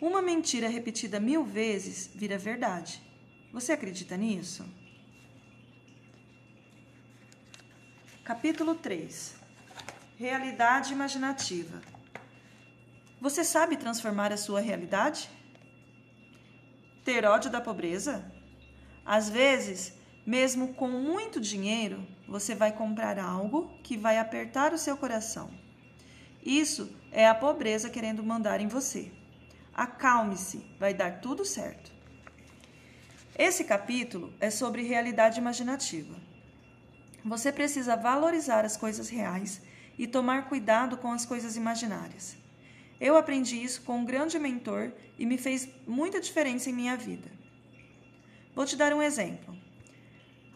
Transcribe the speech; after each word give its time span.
Uma 0.00 0.22
mentira 0.22 0.68
repetida 0.68 1.18
mil 1.18 1.44
vezes 1.44 2.08
vira 2.14 2.38
verdade. 2.38 3.02
Você 3.52 3.72
acredita 3.72 4.16
nisso? 4.16 4.64
Capítulo 8.22 8.76
3 8.76 9.34
Realidade 10.16 10.92
imaginativa. 10.92 11.82
Você 13.20 13.42
sabe 13.42 13.76
transformar 13.76 14.32
a 14.32 14.36
sua 14.36 14.60
realidade? 14.60 15.28
Ter 17.04 17.24
ódio 17.24 17.50
da 17.50 17.60
pobreza? 17.60 18.24
Às 19.04 19.28
vezes, 19.28 19.92
mesmo 20.24 20.74
com 20.74 20.88
muito 20.88 21.40
dinheiro, 21.40 22.06
você 22.28 22.54
vai 22.54 22.70
comprar 22.70 23.18
algo 23.18 23.76
que 23.82 23.96
vai 23.96 24.18
apertar 24.18 24.72
o 24.72 24.78
seu 24.78 24.96
coração. 24.96 25.50
Isso 26.40 26.88
é 27.10 27.26
a 27.26 27.34
pobreza 27.34 27.90
querendo 27.90 28.22
mandar 28.22 28.60
em 28.60 28.68
você. 28.68 29.10
Acalme-se, 29.78 30.66
vai 30.76 30.92
dar 30.92 31.20
tudo 31.20 31.44
certo. 31.44 31.92
Esse 33.38 33.62
capítulo 33.62 34.34
é 34.40 34.50
sobre 34.50 34.82
realidade 34.82 35.38
imaginativa. 35.38 36.16
Você 37.24 37.52
precisa 37.52 37.94
valorizar 37.94 38.64
as 38.64 38.76
coisas 38.76 39.08
reais 39.08 39.62
e 39.96 40.08
tomar 40.08 40.48
cuidado 40.48 40.96
com 40.96 41.12
as 41.12 41.24
coisas 41.24 41.54
imaginárias. 41.54 42.36
Eu 43.00 43.16
aprendi 43.16 43.62
isso 43.62 43.82
com 43.82 43.98
um 43.98 44.04
grande 44.04 44.36
mentor 44.36 44.90
e 45.16 45.24
me 45.24 45.38
fez 45.38 45.68
muita 45.86 46.20
diferença 46.20 46.68
em 46.68 46.72
minha 46.72 46.96
vida. 46.96 47.30
Vou 48.56 48.66
te 48.66 48.74
dar 48.74 48.92
um 48.92 49.00
exemplo. 49.00 49.56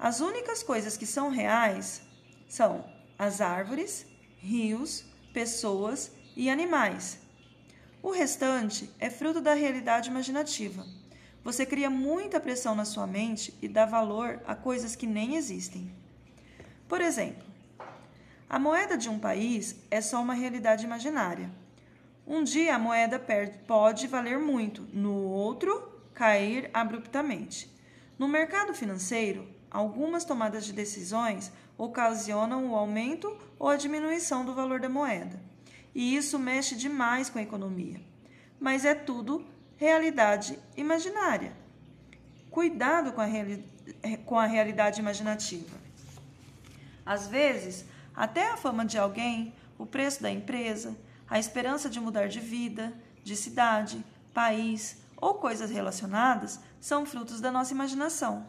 As 0.00 0.18
únicas 0.18 0.64
coisas 0.64 0.96
que 0.96 1.06
são 1.06 1.30
reais 1.30 2.02
são 2.48 2.84
as 3.16 3.40
árvores, 3.40 4.04
rios, 4.38 5.04
pessoas 5.32 6.10
e 6.36 6.50
animais. 6.50 7.22
O 8.02 8.10
restante 8.10 8.90
é 8.98 9.08
fruto 9.08 9.40
da 9.40 9.54
realidade 9.54 10.10
imaginativa. 10.10 10.84
Você 11.44 11.64
cria 11.64 11.88
muita 11.88 12.40
pressão 12.40 12.74
na 12.74 12.84
sua 12.84 13.06
mente 13.06 13.54
e 13.62 13.68
dá 13.68 13.86
valor 13.86 14.42
a 14.44 14.56
coisas 14.56 14.96
que 14.96 15.06
nem 15.06 15.36
existem. 15.36 15.88
Por 16.88 17.00
exemplo, 17.00 17.46
a 18.50 18.58
moeda 18.58 18.98
de 18.98 19.08
um 19.08 19.20
país 19.20 19.76
é 19.88 20.00
só 20.00 20.20
uma 20.20 20.34
realidade 20.34 20.84
imaginária. 20.84 21.48
Um 22.26 22.42
dia 22.42 22.74
a 22.74 22.78
moeda 22.78 23.24
pode 23.68 24.08
valer 24.08 24.36
muito, 24.36 24.82
no 24.92 25.14
outro, 25.28 26.02
cair 26.12 26.70
abruptamente. 26.74 27.72
No 28.18 28.26
mercado 28.26 28.74
financeiro, 28.74 29.48
algumas 29.70 30.24
tomadas 30.24 30.64
de 30.64 30.72
decisões 30.72 31.52
ocasionam 31.78 32.72
o 32.72 32.74
aumento 32.74 33.36
ou 33.60 33.68
a 33.68 33.76
diminuição 33.76 34.44
do 34.44 34.54
valor 34.54 34.80
da 34.80 34.88
moeda. 34.88 35.51
E 35.94 36.16
isso 36.16 36.38
mexe 36.38 36.74
demais 36.74 37.28
com 37.28 37.38
a 37.38 37.42
economia. 37.42 38.00
Mas 38.58 38.84
é 38.84 38.94
tudo 38.94 39.44
realidade 39.76 40.58
imaginária. 40.76 41.52
Cuidado 42.50 43.12
com 43.12 43.20
a, 43.20 43.24
reali 43.24 43.64
com 44.24 44.38
a 44.38 44.46
realidade 44.46 45.00
imaginativa. 45.00 45.76
Às 47.04 47.26
vezes, 47.26 47.84
até 48.14 48.50
a 48.50 48.56
fama 48.56 48.84
de 48.84 48.96
alguém, 48.96 49.52
o 49.76 49.84
preço 49.84 50.22
da 50.22 50.30
empresa, 50.30 50.96
a 51.28 51.38
esperança 51.38 51.90
de 51.90 51.98
mudar 51.98 52.28
de 52.28 52.40
vida, 52.40 52.92
de 53.24 53.34
cidade, 53.34 54.04
país 54.32 54.98
ou 55.16 55.34
coisas 55.34 55.70
relacionadas 55.70 56.60
são 56.80 57.06
frutos 57.06 57.40
da 57.40 57.50
nossa 57.50 57.72
imaginação. 57.72 58.46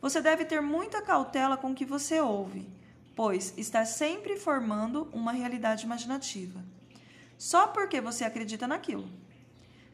Você 0.00 0.20
deve 0.20 0.44
ter 0.44 0.60
muita 0.60 1.00
cautela 1.00 1.56
com 1.56 1.70
o 1.70 1.74
que 1.74 1.84
você 1.84 2.20
ouve, 2.20 2.68
pois 3.14 3.54
está 3.56 3.84
sempre 3.84 4.36
formando 4.36 5.08
uma 5.12 5.32
realidade 5.32 5.84
imaginativa. 5.84 6.64
Só 7.38 7.66
porque 7.66 8.00
você 8.00 8.24
acredita 8.24 8.66
naquilo. 8.66 9.08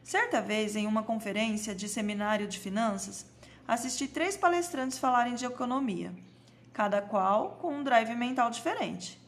Certa 0.03 0.41
vez, 0.41 0.77
em 0.77 0.87
uma 0.87 1.03
conferência 1.03 1.75
de 1.75 1.89
seminário 1.89 2.49
de 2.49 2.59
finanças, 2.59 3.27
assisti 3.67 4.09
três 4.09 4.37
palestrantes 4.37 4.99
falarem 4.99 5.35
de 5.35 5.45
economia, 5.45 6.13
cada 6.73 7.01
qual 7.01 7.59
com 7.61 7.75
um 7.75 7.85
drive 7.85 8.15
mental 8.15 8.51
diferente. 8.51 9.21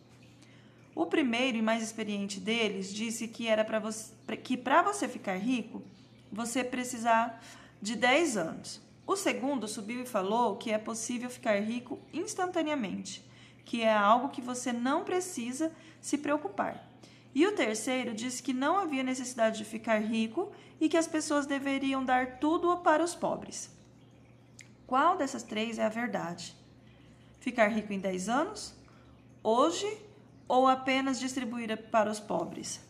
O 0.95 1.07
primeiro 1.07 1.57
e 1.57 1.63
mais 1.63 1.83
experiente 1.83 2.39
deles 2.39 2.93
disse 2.93 3.27
que 3.27 3.49
era 3.49 3.65
para 3.65 3.79
você 3.79 4.13
que 4.43 4.57
para 4.57 4.83
você 4.83 5.09
ficar 5.09 5.37
rico, 5.37 5.83
você 6.31 6.65
precisar 6.65 7.43
de 7.81 7.97
10 7.97 8.37
anos. 8.37 8.81
O 9.07 9.17
segundo 9.17 9.67
subiu 9.69 10.03
e 10.03 10.07
falou 10.07 10.57
que 10.57 10.71
é 10.71 10.79
possível 10.79 11.29
ficar 11.29 11.61
rico 11.61 11.99
instantaneamente, 12.13 13.25
que 13.65 13.83
é 13.83 13.93
algo 13.93 14.29
que 14.29 14.41
você 14.41 14.73
não 14.73 15.05
precisa 15.05 15.73
se 16.01 16.19
preocupar. 16.19 16.89
E 17.35 17.47
o 17.47 17.55
terceiro 17.55 18.15
disse 18.15 18.43
que 18.43 18.53
não 18.53 18.79
havia 18.79 19.03
necessidade 19.03 19.59
de 19.59 19.65
ficar 19.65 19.99
rico 19.99 20.53
e 20.81 20.89
que 20.89 20.97
as 20.97 21.07
pessoas 21.07 21.47
deveriam 21.47 22.05
dar 22.05 22.39
tudo 22.39 22.77
para 22.79 23.03
os 23.03 23.15
pobres. 23.15 23.71
Qual 24.87 25.17
dessas 25.17 25.43
três 25.43 25.79
é 25.79 25.85
a 25.85 25.89
verdade? 25.89 26.55
Ficar 27.41 27.69
rico 27.69 27.93
em 27.93 27.99
10 27.99 28.29
anos? 28.29 28.75
Hoje? 29.43 29.87
Ou 30.47 30.69
apenas 30.69 31.19
distribuir 31.19 31.75
para 31.91 32.11
os 32.11 32.21
pobres? 32.21 32.81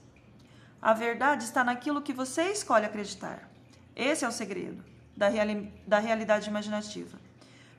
A 0.80 0.92
verdade 0.92 1.44
está 1.44 1.62
naquilo 1.62 2.02
que 2.02 2.12
você 2.12 2.50
escolhe 2.50 2.84
acreditar. 2.84 3.48
Esse 3.94 4.24
é 4.24 4.28
o 4.28 4.32
segredo 4.32 4.82
da, 5.16 5.28
reali 5.28 5.72
da 5.86 6.00
realidade 6.00 6.48
imaginativa. 6.48 7.16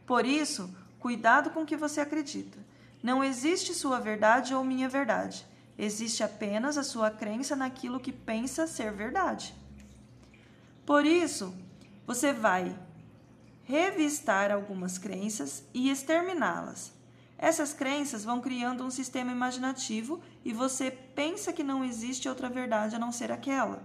Por 0.05 0.25
isso, 0.25 0.73
cuidado 0.99 1.49
com 1.49 1.63
o 1.63 1.65
que 1.65 1.75
você 1.75 1.99
acredita. 1.99 2.57
Não 3.03 3.23
existe 3.23 3.73
sua 3.73 3.99
verdade 3.99 4.55
ou 4.55 4.63
minha 4.63 4.89
verdade. 4.89 5.45
Existe 5.77 6.23
apenas 6.23 6.77
a 6.77 6.83
sua 6.83 7.11
crença 7.11 7.55
naquilo 7.55 7.99
que 7.99 8.11
pensa 8.11 8.65
ser 8.65 8.91
verdade. 8.93 9.53
Por 10.85 11.05
isso, 11.05 11.53
você 12.07 12.31
vai 12.31 12.75
revistar 13.63 14.49
algumas 14.49 14.97
crenças 14.97 15.63
e 15.73 15.89
exterminá-las. 15.91 16.93
Essas 17.37 17.73
crenças 17.73 18.23
vão 18.23 18.39
criando 18.39 18.85
um 18.85 18.89
sistema 18.89 19.31
imaginativo 19.31 20.21
e 20.45 20.53
você 20.53 20.89
pensa 20.89 21.51
que 21.51 21.63
não 21.63 21.83
existe 21.83 22.29
outra 22.29 22.49
verdade 22.49 22.95
a 22.95 22.99
não 22.99 23.11
ser 23.11 23.31
aquela. 23.31 23.83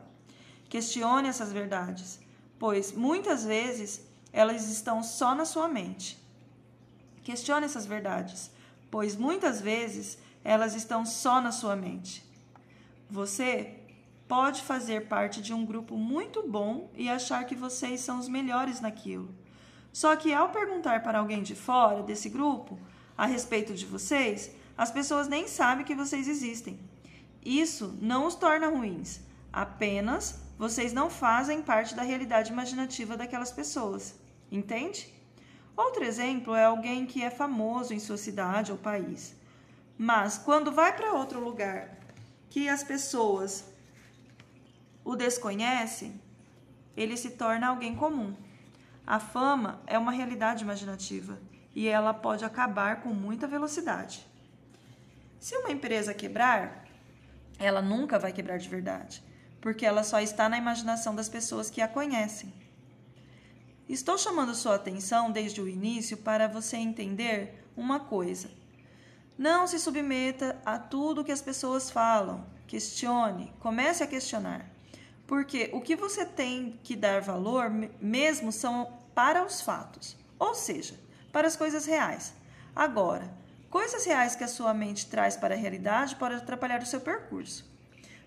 Questione 0.69 1.29
essas 1.29 1.53
verdades 1.53 2.21
pois 2.59 2.93
muitas 2.93 3.45
vezes 3.45 4.01
elas 4.33 4.69
estão 4.69 5.03
só 5.03 5.35
na 5.35 5.45
sua 5.45 5.69
mente. 5.69 6.19
Questione 7.23 7.65
essas 7.65 7.87
verdades, 7.87 8.51
pois 8.91 9.17
muitas 9.17 9.61
vezes 9.61 10.19
elas 10.45 10.75
estão 10.75 11.05
só 11.05 11.41
na 11.41 11.53
sua 11.53 11.77
mente. 11.77 12.25
Você 13.11 13.75
pode 14.27 14.63
fazer 14.63 15.09
parte 15.09 15.41
de 15.41 15.55
um 15.55 15.65
grupo 15.65 15.97
muito 15.97 16.47
bom 16.47 16.91
e 16.95 17.09
achar 17.09 17.45
que 17.45 17.55
vocês 17.55 18.01
são 18.01 18.19
os 18.19 18.29
melhores 18.29 18.81
naquilo. 18.81 19.35
Só 19.93 20.15
que 20.15 20.33
ao 20.33 20.51
perguntar 20.51 21.03
para 21.03 21.19
alguém 21.19 21.43
de 21.43 21.55
fora 21.55 22.03
desse 22.03 22.29
grupo 22.29 22.79
a 23.17 23.27
respeito 23.27 23.75
de 23.75 23.87
vocês, 23.87 24.51
as 24.77 24.91
pessoas 24.91 25.27
nem 25.27 25.49
sabem 25.49 25.85
que 25.85 25.95
vocês 25.95 26.29
existem. 26.29 26.79
Isso 27.45 27.97
não 28.01 28.27
os 28.27 28.35
torna 28.35 28.69
ruins, 28.69 29.21
apenas 29.53 30.41
vocês 30.59 30.93
não 30.93 31.09
fazem 31.09 31.63
parte 31.63 31.95
da 31.95 32.03
realidade 32.03 32.53
imaginativa 32.53 33.17
daquelas 33.17 33.51
pessoas. 33.51 34.15
Entende? 34.51 35.13
Outro 35.79 36.03
exemplo 36.03 36.57
é 36.57 36.65
alguém 36.65 37.07
que 37.07 37.23
é 37.23 37.31
famoso 37.31 37.95
em 37.95 38.01
sua 38.01 38.17
cidade 38.17 38.73
ou 38.73 38.77
país. 38.77 39.37
Mas 39.97 40.37
quando 40.37 40.73
vai 40.73 40.91
para 40.97 41.13
outro 41.13 41.39
lugar 41.39 41.97
que 42.51 42.69
as 42.69 42.83
pessoas 42.83 43.65
o 45.05 45.15
desconhecem, 45.15 46.21
ele 46.97 47.17
se 47.17 47.31
torna 47.31 47.69
alguém 47.69 47.95
comum. 47.95 48.35
A 49.07 49.21
fama 49.21 49.81
é 49.87 49.97
uma 49.97 50.11
realidade 50.11 50.65
imaginativa 50.65 51.39
e 51.73 51.87
ela 51.87 52.13
pode 52.13 52.45
acabar 52.45 53.01
com 53.01 53.11
muita 53.11 53.47
velocidade. 53.47 54.27
Se 55.39 55.57
uma 55.59 55.71
empresa 55.71 56.13
quebrar, 56.13 56.85
ela 57.57 57.81
nunca 57.81 58.19
vai 58.19 58.33
quebrar 58.33 58.59
de 58.59 58.69
verdade 58.69 59.23
porque 59.61 59.85
ela 59.85 60.03
só 60.03 60.21
está 60.21 60.49
na 60.49 60.59
imaginação 60.59 61.15
das 61.15 61.29
pessoas 61.29 61.71
que 61.71 61.81
a 61.81 61.89
conhecem. 61.89 62.53
Estou 63.89 64.19
chamando 64.19 64.55
sua 64.55 64.75
atenção 64.75 65.31
desde 65.31 65.63
o 65.63 65.69
início 65.69 66.19
para 66.19 66.47
você 66.47 66.77
entender 66.77 67.65
uma 67.75 67.99
coisa. 67.99 68.51
Não 69.39 69.67
se 69.67 69.79
submeta 69.79 70.61
a 70.63 70.79
tudo 70.79 71.25
que 71.25 71.33
as 71.33 71.41
pessoas 71.41 71.91
falam. 71.91 72.45
Questione, 72.67 73.51
comece 73.61 74.05
a 74.05 74.07
questionar. 74.07 74.69
Porque 75.27 75.71
o 75.73 75.81
que 75.81 75.97
você 75.97 76.27
tem 76.27 76.79
que 76.83 76.95
dar 76.95 77.23
valor 77.23 77.71
mesmo 77.99 78.53
são 78.53 78.93
para 79.15 79.43
os 79.43 79.63
fatos, 79.63 80.19
ou 80.39 80.55
seja, 80.55 80.95
para 81.33 81.49
as 81.49 81.57
coisas 81.57 81.87
reais. 81.87 82.35
Agora, 82.77 83.33
coisas 83.71 84.05
reais 84.05 84.37
que 84.37 84.45
a 84.45 84.49
sua 84.49 84.75
mente 84.75 85.07
traz 85.07 85.35
para 85.35 85.55
a 85.55 85.59
realidade 85.59 86.15
podem 86.17 86.37
atrapalhar 86.37 86.83
o 86.83 86.87
seu 86.87 87.01
percurso. 87.01 87.67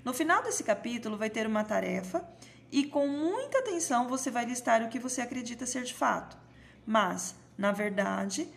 No 0.04 0.12
final 0.12 0.42
desse 0.42 0.64
capítulo 0.64 1.18
vai 1.18 1.30
ter 1.30 1.46
uma 1.46 1.64
tarefa 1.64 2.28
e 2.72 2.86
com 2.86 3.08
muita 3.08 3.60
atenção 3.60 4.08
você 4.08 4.32
vai 4.32 4.46
listar 4.46 4.82
o 4.82 4.90
que 4.90 5.00
você 5.00 5.22
acredita 5.22 5.66
ser 5.66 5.84
de 5.84 5.94
fato. 5.94 6.38
Mas, 6.86 7.36
na 7.58 7.72
verdade, 7.72 8.48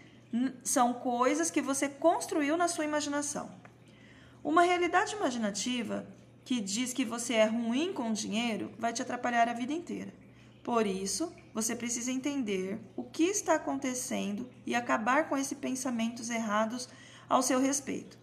são 0.63 0.95
coisas 0.95 1.51
que 1.51 1.61
você 1.61 1.89
construiu 1.89 2.57
na 2.57 2.69
sua 2.69 2.85
imaginação. 2.85 3.51
Uma 4.43 4.63
realidade 4.63 5.15
imaginativa 5.15 6.07
que 6.45 6.61
diz 6.61 6.93
que 6.93 7.05
você 7.05 7.35
é 7.35 7.47
ruim 7.47 7.93
com 7.93 8.13
dinheiro 8.13 8.73
vai 8.79 8.93
te 8.93 9.03
atrapalhar 9.03 9.49
a 9.49 9.55
vida 9.55 9.73
inteira. 9.73 10.13
Por 10.63 10.87
isso, 10.87 11.33
você 11.53 11.75
precisa 11.75 12.11
entender 12.11 12.79
o 12.97 13.05
que 13.05 13.25
está 13.25 13.55
acontecendo 13.55 14.49
e 14.65 14.75
acabar 14.75 15.29
com 15.29 15.37
esses 15.37 15.57
pensamentos 15.57 16.31
errados 16.31 16.89
ao 17.29 17.43
seu 17.43 17.61
respeito. 17.61 18.19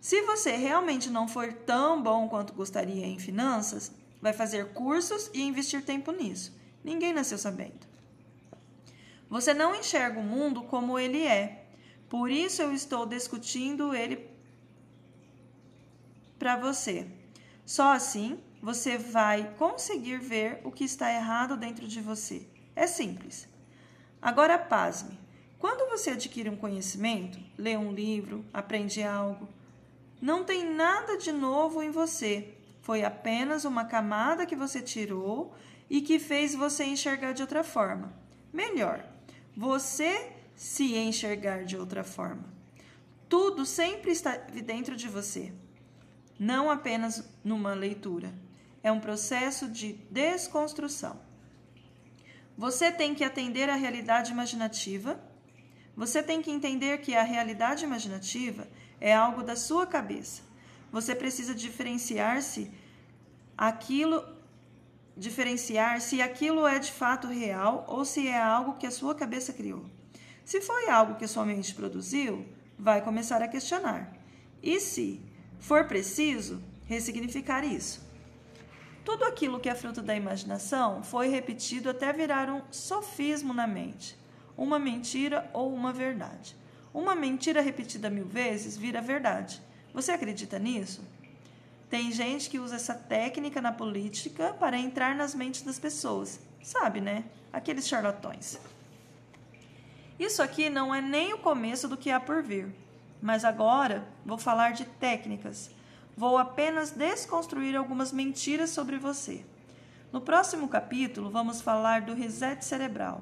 Se 0.00 0.22
você 0.22 0.52
realmente 0.52 1.08
não 1.10 1.26
for 1.26 1.52
tão 1.52 2.02
bom 2.02 2.28
quanto 2.28 2.52
gostaria 2.52 3.06
em 3.06 3.18
finanças, 3.18 3.92
vai 4.24 4.32
fazer 4.32 4.72
cursos 4.72 5.30
e 5.34 5.42
investir 5.42 5.84
tempo 5.84 6.10
nisso. 6.10 6.56
Ninguém 6.82 7.12
nasceu 7.12 7.36
sabendo. 7.36 7.86
Você 9.28 9.52
não 9.52 9.74
enxerga 9.74 10.18
o 10.18 10.22
mundo 10.22 10.62
como 10.62 10.98
ele 10.98 11.26
é. 11.26 11.66
Por 12.08 12.30
isso 12.30 12.62
eu 12.62 12.72
estou 12.72 13.04
discutindo 13.04 13.94
ele 13.94 14.26
para 16.38 16.56
você. 16.56 17.06
Só 17.66 17.92
assim 17.92 18.40
você 18.62 18.96
vai 18.96 19.54
conseguir 19.58 20.16
ver 20.20 20.58
o 20.64 20.72
que 20.72 20.84
está 20.84 21.12
errado 21.12 21.54
dentro 21.54 21.86
de 21.86 22.00
você. 22.00 22.46
É 22.74 22.86
simples. 22.86 23.46
Agora, 24.22 24.58
pasme. 24.58 25.20
Quando 25.58 25.90
você 25.90 26.12
adquire 26.12 26.48
um 26.48 26.56
conhecimento, 26.56 27.38
lê 27.58 27.76
um 27.76 27.92
livro, 27.92 28.42
aprende 28.54 29.02
algo, 29.02 29.46
não 30.18 30.44
tem 30.44 30.64
nada 30.64 31.18
de 31.18 31.30
novo 31.30 31.82
em 31.82 31.90
você. 31.90 32.54
Foi 32.84 33.02
apenas 33.02 33.64
uma 33.64 33.84
camada 33.84 34.46
que 34.46 34.54
você 34.54 34.80
tirou 34.80 35.54
e 35.90 36.00
que 36.00 36.18
fez 36.18 36.54
você 36.54 36.84
enxergar 36.84 37.32
de 37.32 37.42
outra 37.42 37.64
forma. 37.64 38.12
Melhor, 38.52 39.04
você 39.56 40.32
se 40.54 40.94
enxergar 40.96 41.64
de 41.64 41.76
outra 41.76 42.04
forma. 42.04 42.44
Tudo 43.28 43.66
sempre 43.66 44.12
está 44.12 44.36
dentro 44.36 44.94
de 44.96 45.08
você, 45.08 45.52
não 46.38 46.70
apenas 46.70 47.28
numa 47.42 47.74
leitura 47.74 48.32
é 48.84 48.92
um 48.92 49.00
processo 49.00 49.66
de 49.66 49.94
desconstrução. 50.10 51.18
Você 52.56 52.92
tem 52.92 53.14
que 53.14 53.24
atender 53.24 53.70
à 53.70 53.74
realidade 53.74 54.30
imaginativa. 54.30 55.18
Você 55.96 56.22
tem 56.22 56.42
que 56.42 56.50
entender 56.50 56.98
que 56.98 57.16
a 57.16 57.22
realidade 57.22 57.82
imaginativa 57.82 58.68
é 59.00 59.12
algo 59.14 59.42
da 59.42 59.56
sua 59.56 59.86
cabeça. 59.86 60.42
Você 60.94 61.12
precisa 61.12 61.52
diferenciar-se 61.56 62.70
aquilo 63.58 64.24
diferenciar 65.16 66.00
se 66.00 66.22
aquilo 66.22 66.68
é 66.68 66.78
de 66.78 66.92
fato 66.92 67.26
real 67.26 67.84
ou 67.88 68.04
se 68.04 68.28
é 68.28 68.40
algo 68.40 68.74
que 68.74 68.86
a 68.86 68.92
sua 68.92 69.12
cabeça 69.12 69.52
criou. 69.52 69.84
Se 70.44 70.60
foi 70.60 70.88
algo 70.88 71.16
que 71.16 71.26
sua 71.26 71.44
mente 71.44 71.74
produziu, 71.74 72.46
vai 72.78 73.02
começar 73.02 73.42
a 73.42 73.48
questionar. 73.48 74.16
E 74.62 74.78
se 74.78 75.20
for 75.58 75.84
preciso, 75.88 76.62
ressignificar 76.86 77.64
isso. 77.64 78.00
Tudo 79.04 79.24
aquilo 79.24 79.58
que 79.58 79.68
é 79.68 79.74
fruto 79.74 80.00
da 80.00 80.14
imaginação 80.14 81.02
foi 81.02 81.26
repetido 81.26 81.90
até 81.90 82.12
virar 82.12 82.48
um 82.48 82.62
sofismo 82.70 83.52
na 83.52 83.66
mente, 83.66 84.16
uma 84.56 84.78
mentira 84.78 85.50
ou 85.52 85.74
uma 85.74 85.92
verdade. 85.92 86.54
Uma 86.92 87.16
mentira 87.16 87.60
repetida 87.60 88.08
mil 88.08 88.26
vezes 88.26 88.76
vira 88.76 89.00
verdade. 89.00 89.60
Você 89.94 90.12
acredita 90.12 90.58
nisso? 90.58 91.02
Tem 91.88 92.12
gente 92.12 92.50
que 92.50 92.58
usa 92.58 92.76
essa 92.76 92.94
técnica 92.94 93.62
na 93.62 93.72
política 93.72 94.52
para 94.60 94.76
entrar 94.76 95.14
nas 95.14 95.34
mentes 95.34 95.62
das 95.62 95.78
pessoas. 95.78 96.40
Sabe, 96.62 97.00
né? 97.00 97.24
Aqueles 97.52 97.88
charlatões. 97.88 98.58
Isso 100.18 100.42
aqui 100.42 100.68
não 100.68 100.94
é 100.94 101.00
nem 101.00 101.32
o 101.32 101.38
começo 101.38 101.88
do 101.88 101.96
que 101.96 102.10
há 102.10 102.20
por 102.20 102.42
vir, 102.42 102.74
mas 103.22 103.44
agora 103.44 104.06
vou 104.26 104.36
falar 104.36 104.72
de 104.72 104.84
técnicas 104.84 105.70
Vou 106.16 106.38
apenas 106.38 106.92
desconstruir 106.92 107.74
algumas 107.74 108.12
mentiras 108.12 108.70
sobre 108.70 108.98
você. 108.98 109.44
No 110.12 110.20
próximo 110.20 110.68
capítulo, 110.68 111.28
vamos 111.28 111.60
falar 111.60 112.02
do 112.02 112.14
reset 112.14 112.64
cerebral. 112.64 113.20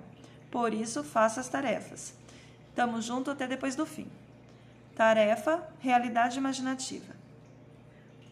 Por 0.51 0.75
isso, 0.75 1.03
faça 1.03 1.41
as 1.41 1.49
tarefas. 1.49 2.13
Tamo 2.75 3.01
junto 3.01 3.31
até 3.31 3.47
depois 3.47 3.75
do 3.75 3.87
fim. 3.87 4.11
Tarefa: 4.94 5.67
realidade 5.79 6.39
imaginativa. 6.39 7.15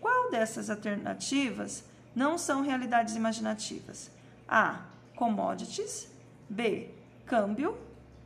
Qual 0.00 0.30
dessas 0.30 0.70
alternativas 0.70 1.84
não 2.14 2.38
são 2.38 2.62
realidades 2.62 3.14
imaginativas? 3.16 4.10
A. 4.48 4.80
Commodities. 5.14 6.08
B. 6.48 6.90
Câmbio. 7.26 7.78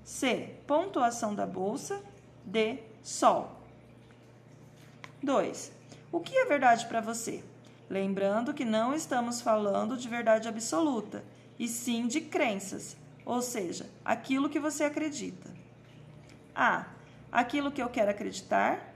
C. 0.04 0.54
Pontuação 0.66 1.34
da 1.34 1.46
bolsa. 1.46 2.00
D. 2.44 2.78
Sol. 3.02 3.60
2. 5.22 5.72
O 6.12 6.20
que 6.20 6.36
é 6.36 6.44
verdade 6.44 6.86
para 6.86 7.00
você? 7.00 7.42
Lembrando 7.88 8.54
que 8.54 8.64
não 8.64 8.94
estamos 8.94 9.40
falando 9.40 9.96
de 9.96 10.08
verdade 10.08 10.48
absoluta, 10.48 11.24
e 11.58 11.68
sim 11.68 12.06
de 12.06 12.20
crenças, 12.20 12.96
ou 13.24 13.42
seja, 13.42 13.88
aquilo 14.04 14.48
que 14.48 14.58
você 14.58 14.84
acredita. 14.84 15.50
A. 16.54 16.86
Aquilo 17.34 17.72
que 17.72 17.82
eu 17.82 17.88
quero 17.88 18.12
acreditar. 18.12 18.94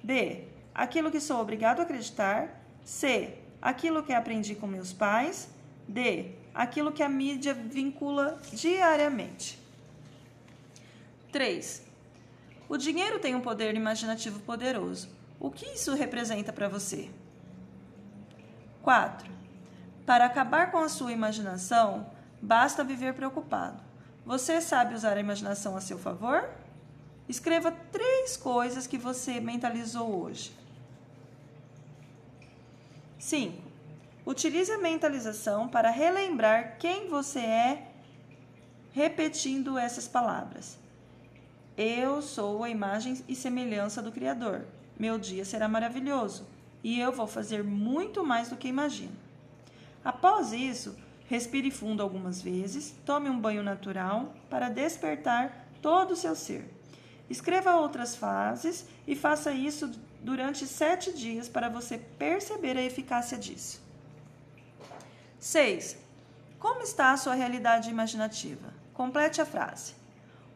B. 0.00 0.44
Aquilo 0.72 1.10
que 1.10 1.18
sou 1.18 1.40
obrigado 1.40 1.80
a 1.80 1.82
acreditar. 1.82 2.62
C. 2.84 3.36
Aquilo 3.60 4.04
que 4.04 4.12
aprendi 4.12 4.54
com 4.54 4.68
meus 4.68 4.92
pais. 4.92 5.48
D. 5.88 6.30
Aquilo 6.54 6.92
que 6.92 7.02
a 7.02 7.08
mídia 7.08 7.52
vincula 7.52 8.40
diariamente. 8.52 9.58
3. 11.32 11.84
O 12.68 12.76
dinheiro 12.76 13.18
tem 13.18 13.34
um 13.34 13.40
poder 13.40 13.74
imaginativo 13.74 14.38
poderoso. 14.38 15.08
O 15.40 15.50
que 15.50 15.66
isso 15.66 15.92
representa 15.92 16.52
para 16.52 16.68
você? 16.68 17.10
4. 18.82 19.28
Para 20.06 20.26
acabar 20.26 20.70
com 20.70 20.78
a 20.78 20.88
sua 20.88 21.10
imaginação, 21.10 22.08
basta 22.40 22.84
viver 22.84 23.14
preocupado. 23.14 23.82
Você 24.24 24.60
sabe 24.60 24.94
usar 24.94 25.16
a 25.16 25.20
imaginação 25.20 25.76
a 25.76 25.80
seu 25.80 25.98
favor? 25.98 26.48
Escreva 27.30 27.70
três 27.70 28.36
coisas 28.36 28.88
que 28.88 28.98
você 28.98 29.38
mentalizou 29.38 30.20
hoje. 30.20 30.52
5. 33.20 33.56
Utilize 34.26 34.72
a 34.72 34.78
mentalização 34.78 35.68
para 35.68 35.90
relembrar 35.90 36.76
quem 36.76 37.06
você 37.06 37.38
é 37.38 37.86
repetindo 38.92 39.78
essas 39.78 40.08
palavras. 40.08 40.76
Eu 41.76 42.20
sou 42.20 42.64
a 42.64 42.68
imagem 42.68 43.24
e 43.28 43.36
semelhança 43.36 44.02
do 44.02 44.10
Criador. 44.10 44.66
Meu 44.98 45.16
dia 45.16 45.44
será 45.44 45.68
maravilhoso 45.68 46.44
e 46.82 46.98
eu 46.98 47.12
vou 47.12 47.28
fazer 47.28 47.62
muito 47.62 48.26
mais 48.26 48.48
do 48.48 48.56
que 48.56 48.66
imagino. 48.66 49.16
Após 50.04 50.52
isso, 50.52 50.96
respire 51.28 51.70
fundo 51.70 52.02
algumas 52.02 52.42
vezes, 52.42 52.92
tome 53.06 53.30
um 53.30 53.38
banho 53.38 53.62
natural 53.62 54.34
para 54.50 54.68
despertar 54.68 55.68
todo 55.80 56.10
o 56.10 56.16
seu 56.16 56.34
ser. 56.34 56.79
Escreva 57.30 57.76
outras 57.76 58.16
fases 58.16 58.84
e 59.06 59.14
faça 59.14 59.52
isso 59.52 59.92
durante 60.20 60.66
sete 60.66 61.12
dias 61.12 61.48
para 61.48 61.68
você 61.68 61.96
perceber 61.96 62.76
a 62.76 62.82
eficácia 62.82 63.38
disso. 63.38 63.80
6. 65.38 65.96
Como 66.58 66.82
está 66.82 67.12
a 67.12 67.16
sua 67.16 67.34
realidade 67.34 67.88
imaginativa? 67.88 68.74
Complete 68.92 69.40
a 69.40 69.46
frase. 69.46 69.94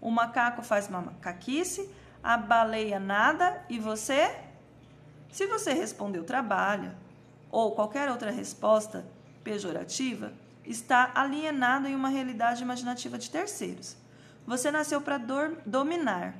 O 0.00 0.10
macaco 0.10 0.62
faz 0.62 0.88
uma 0.88 1.00
macaquice, 1.00 1.88
a 2.20 2.36
baleia 2.36 2.98
nada 2.98 3.64
e 3.70 3.78
você? 3.78 4.36
Se 5.30 5.46
você 5.46 5.72
respondeu 5.72 6.24
trabalha 6.24 6.96
ou 7.52 7.72
qualquer 7.72 8.10
outra 8.10 8.32
resposta 8.32 9.06
pejorativa, 9.44 10.32
está 10.64 11.12
alienado 11.14 11.86
em 11.86 11.94
uma 11.94 12.08
realidade 12.08 12.62
imaginativa 12.62 13.16
de 13.16 13.30
terceiros. 13.30 13.96
Você 14.44 14.70
nasceu 14.70 15.00
para 15.00 15.18
dominar 15.64 16.34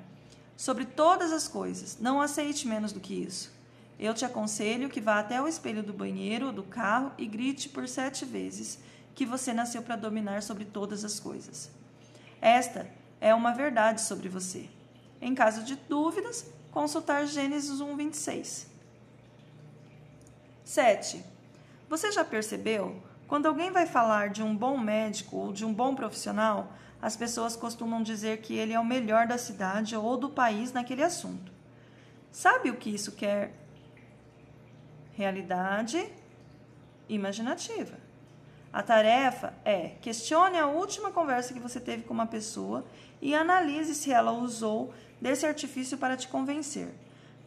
sobre 0.56 0.84
todas 0.84 1.32
as 1.32 1.48
coisas. 1.48 1.98
Não 2.00 2.20
aceite 2.20 2.66
menos 2.66 2.92
do 2.92 3.00
que 3.00 3.14
isso. 3.14 3.52
Eu 3.98 4.12
te 4.12 4.24
aconselho 4.24 4.88
que 4.88 5.00
vá 5.00 5.20
até 5.20 5.40
o 5.40 5.48
espelho 5.48 5.82
do 5.82 5.92
banheiro 5.92 6.46
ou 6.46 6.52
do 6.52 6.62
carro 6.62 7.12
e 7.16 7.26
grite 7.26 7.68
por 7.68 7.88
sete 7.88 8.24
vezes 8.24 8.78
que 9.14 9.24
você 9.24 9.52
nasceu 9.52 9.82
para 9.82 9.96
dominar 9.96 10.42
sobre 10.42 10.64
todas 10.64 11.04
as 11.04 11.20
coisas. 11.20 11.70
Esta 12.40 12.90
é 13.20 13.34
uma 13.34 13.52
verdade 13.52 14.00
sobre 14.00 14.28
você. 14.28 14.68
Em 15.20 15.34
caso 15.34 15.62
de 15.62 15.76
dúvidas, 15.76 16.46
consultar 16.70 17.26
Gênesis 17.26 17.80
1, 17.80 17.96
26. 17.96 18.66
7. 20.64 21.24
Você 21.88 22.10
já 22.10 22.24
percebeu? 22.24 23.00
Quando 23.26 23.46
alguém 23.46 23.70
vai 23.70 23.86
falar 23.86 24.28
de 24.30 24.42
um 24.42 24.56
bom 24.56 24.76
médico 24.76 25.36
ou 25.36 25.52
de 25.52 25.64
um 25.64 25.72
bom 25.72 25.94
profissional, 25.94 26.72
as 27.00 27.16
pessoas 27.16 27.56
costumam 27.56 28.02
dizer 28.02 28.38
que 28.38 28.54
ele 28.54 28.72
é 28.72 28.80
o 28.80 28.84
melhor 28.84 29.26
da 29.26 29.38
cidade 29.38 29.96
ou 29.96 30.16
do 30.16 30.30
país 30.30 30.72
naquele 30.72 31.02
assunto. 31.02 31.52
Sabe 32.30 32.70
o 32.70 32.76
que 32.76 32.90
isso 32.90 33.12
quer? 33.12 33.54
Realidade 35.12 36.10
imaginativa. 37.08 37.98
A 38.72 38.82
tarefa 38.82 39.54
é 39.64 39.90
questione 40.00 40.58
a 40.58 40.66
última 40.66 41.12
conversa 41.12 41.54
que 41.54 41.60
você 41.60 41.78
teve 41.78 42.02
com 42.02 42.12
uma 42.12 42.26
pessoa 42.26 42.84
e 43.22 43.34
analise 43.34 43.94
se 43.94 44.10
ela 44.10 44.32
usou 44.32 44.92
desse 45.20 45.46
artifício 45.46 45.96
para 45.96 46.16
te 46.16 46.26
convencer. 46.26 46.92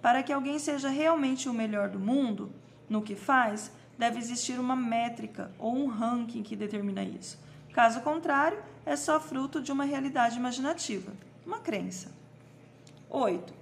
Para 0.01 0.23
que 0.23 0.31
alguém 0.31 0.57
seja 0.57 0.87
realmente 0.87 1.49
o 1.49 1.53
melhor 1.53 1.89
do 1.89 1.99
mundo 1.99 2.53
no 2.89 3.01
que 3.01 3.15
faz, 3.15 3.71
deve 3.97 4.19
existir 4.19 4.59
uma 4.59 4.75
métrica 4.75 5.51
ou 5.57 5.75
um 5.75 5.87
ranking 5.87 6.43
que 6.43 6.55
determina 6.55 7.03
isso. 7.03 7.39
Caso 7.73 8.01
contrário, 8.01 8.59
é 8.85 8.95
só 8.95 9.19
fruto 9.19 9.61
de 9.61 9.71
uma 9.71 9.83
realidade 9.83 10.37
imaginativa, 10.37 11.11
uma 11.45 11.59
crença. 11.59 12.11
8. 13.09 13.53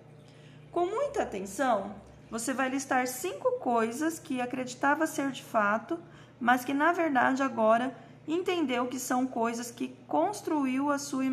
Com 0.71 0.85
muita 0.85 1.23
atenção, 1.23 1.95
você 2.29 2.53
vai 2.53 2.69
listar 2.69 3.07
cinco 3.07 3.59
coisas 3.59 4.19
que 4.19 4.41
acreditava 4.41 5.07
ser 5.07 5.31
de 5.31 5.43
fato, 5.43 5.99
mas 6.39 6.65
que 6.65 6.73
na 6.73 6.91
verdade 6.91 7.41
agora 7.41 7.95
entendeu 8.27 8.87
que 8.87 8.99
são 8.99 9.27
coisas 9.27 9.71
que 9.71 9.95
construiu, 10.07 10.89
a 10.89 10.97
sua 10.97 11.23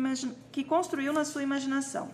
que 0.51 0.63
construiu 0.63 1.11
na 1.11 1.25
sua 1.25 1.43
imaginação. 1.43 2.09